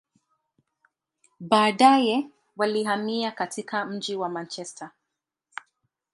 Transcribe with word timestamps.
Baadaye, 1.39 2.29
walihamia 2.57 3.31
katika 3.31 3.85
mji 3.85 4.15
wa 4.15 4.29
Manchester. 4.29 4.91